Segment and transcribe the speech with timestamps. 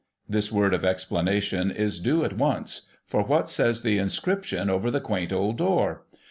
[0.27, 4.99] This word of explanation is due at once, for what says the inscription over the
[4.99, 6.05] quaint old door